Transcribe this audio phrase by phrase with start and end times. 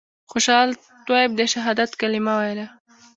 [0.31, 0.69] خوشحال
[1.07, 2.65] طیب د شهادت کلمه ویله.